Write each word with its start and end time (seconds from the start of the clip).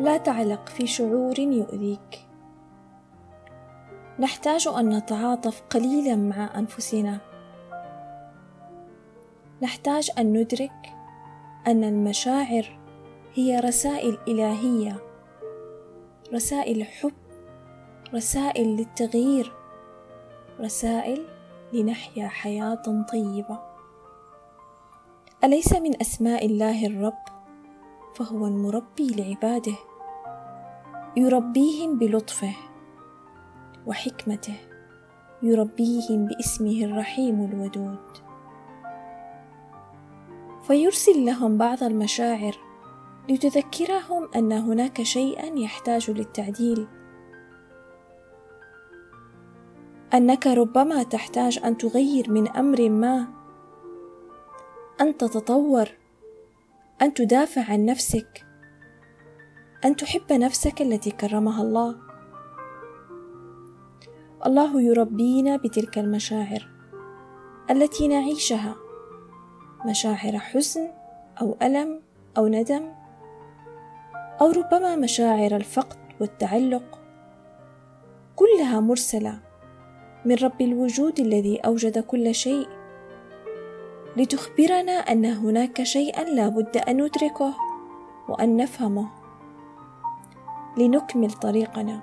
لا 0.00 0.16
تعلق 0.16 0.68
في 0.68 0.86
شعور 0.86 1.38
يؤذيك. 1.38 2.26
نحتاج 4.18 4.68
أن 4.68 4.96
نتعاطف 4.96 5.62
قليلا 5.70 6.16
مع 6.16 6.58
أنفسنا. 6.58 7.18
نحتاج 9.62 10.10
أن 10.18 10.32
ندرك 10.32 10.92
أن 11.66 11.84
المشاعر 11.84 12.78
هي 13.34 13.60
رسائل 13.60 14.18
إلهية 14.28 14.96
رسائل 16.34 16.84
حب 16.84 17.12
رسائل 18.14 18.76
للتغيير 18.76 19.52
رسائل 20.60 21.24
لنحيا 21.72 22.28
حياة 22.28 23.04
طيبة. 23.12 23.58
أليس 25.44 25.72
من 25.72 26.00
أسماء 26.00 26.46
الله 26.46 26.86
الرب؟ 26.86 27.35
فهو 28.16 28.46
المربي 28.46 29.06
لعباده 29.06 29.76
يربيهم 31.16 31.98
بلطفه 31.98 32.56
وحكمته 33.86 34.56
يربيهم 35.42 36.26
باسمه 36.26 36.84
الرحيم 36.84 37.44
الودود. 37.44 38.06
فيرسل 40.62 41.24
لهم 41.24 41.58
بعض 41.58 41.82
المشاعر 41.82 42.58
لتذكرهم 43.28 44.28
أن 44.36 44.52
هناك 44.52 45.02
شيئا 45.02 45.58
يحتاج 45.58 46.10
للتعديل. 46.10 46.86
أنك 50.14 50.46
ربما 50.46 51.02
تحتاج 51.02 51.60
أن 51.64 51.76
تغير 51.76 52.30
من 52.30 52.48
أمر 52.48 52.88
ما 52.88 53.26
أن 55.00 55.16
تتطور. 55.16 56.05
أن 57.02 57.14
تدافع 57.14 57.72
عن 57.72 57.84
نفسك 57.84 58.46
أن 59.84 59.96
تحب 59.96 60.32
نفسك 60.32 60.82
التي 60.82 61.10
كرمها 61.10 61.62
الله. 61.62 61.96
الله 64.46 64.82
يربينا 64.82 65.56
بتلك 65.56 65.98
المشاعر 65.98 66.68
التي 67.70 68.08
نعيشها 68.08 68.76
مشاعر 69.86 70.38
حزن 70.38 70.88
أو 71.42 71.56
ألم 71.62 72.00
أو 72.38 72.48
ندم 72.48 72.92
أو 74.40 74.50
ربما 74.50 74.96
مشاعر 74.96 75.56
الفقد 75.56 75.98
والتعلق. 76.20 77.00
كلها 78.36 78.80
مرسلة 78.80 79.40
من 80.24 80.34
رب 80.34 80.60
الوجود 80.60 81.20
الذي 81.20 81.56
أوجد 81.56 81.98
كل 81.98 82.34
شيء. 82.34 82.75
لتخبرنا 84.16 84.92
أن 84.92 85.24
هناك 85.24 85.82
شيئا 85.82 86.24
لا 86.24 86.48
بد 86.48 86.76
أن 86.76 87.02
ندركه 87.02 87.54
وأن 88.28 88.56
نفهمه. 88.56 89.08
لنكمل 90.76 91.30
طريقنا. 91.30 92.02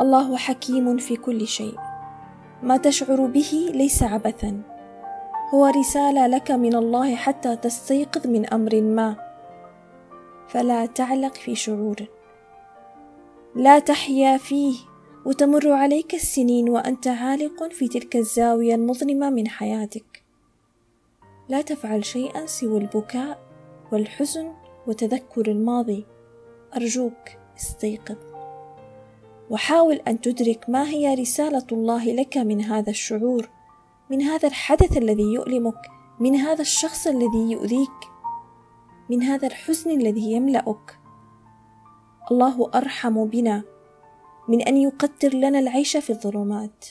الله 0.00 0.36
حكيم 0.36 0.96
في 0.96 1.16
كل 1.16 1.46
شيء. 1.46 1.76
ما 2.62 2.76
تشعر 2.76 3.26
به 3.26 3.70
ليس 3.74 4.02
عبثا. 4.02 4.62
هو 5.54 5.66
رسالة 5.66 6.26
لك 6.26 6.50
من 6.50 6.74
الله 6.74 7.16
حتى 7.16 7.56
تستيقظ 7.56 8.26
من 8.26 8.46
أمر 8.46 8.80
ما. 8.80 9.16
فلا 10.48 10.86
تعلق 10.86 11.34
في 11.34 11.54
شعور. 11.54 11.96
لا 13.54 13.78
تحيا 13.78 14.36
فيه. 14.36 14.89
وتمر 15.26 15.72
عليك 15.72 16.14
السنين 16.14 16.68
وأنت 16.68 17.06
عالق 17.06 17.72
في 17.72 17.88
تلك 17.88 18.16
الزاوية 18.16 18.74
المظلمة 18.74 19.30
من 19.30 19.48
حياتك. 19.48 20.22
لا 21.48 21.62
تفعل 21.62 22.04
شيئا 22.04 22.46
سوى 22.46 22.80
البكاء 22.80 23.38
والحزن 23.92 24.52
وتذكر 24.86 25.50
الماضي. 25.50 26.04
أرجوك 26.76 27.28
استيقظ. 27.56 28.16
وحاول 29.50 29.96
أن 29.96 30.20
تدرك 30.20 30.64
ما 30.68 30.88
هي 30.88 31.14
رسالة 31.14 31.66
الله 31.72 32.12
لك 32.12 32.36
من 32.36 32.60
هذا 32.60 32.90
الشعور 32.90 33.48
من 34.10 34.22
هذا 34.22 34.48
الحدث 34.48 34.96
الذي 34.96 35.32
يؤلمك 35.34 35.80
من 36.20 36.36
هذا 36.36 36.60
الشخص 36.60 37.06
الذي 37.06 37.50
يؤذيك 37.50 38.00
من 39.10 39.22
هذا 39.22 39.46
الحزن 39.46 39.90
الذي 39.90 40.32
يملأك. 40.32 40.98
الله 42.30 42.70
أرحم 42.74 43.24
بنا. 43.24 43.79
من 44.50 44.62
أن 44.62 44.76
يقدر 44.76 45.34
لنا 45.34 45.58
العيش 45.58 45.96
في 45.96 46.10
الظلمات. 46.10 46.84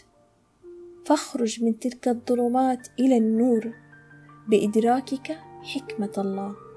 فاخرج 1.05 1.63
من 1.63 1.79
تلك 1.79 2.07
الظلمات 2.07 2.87
إلى 2.99 3.17
النور 3.17 3.73
بإدراكك 4.47 5.39
حكمة 5.63 6.13
الله. 6.17 6.68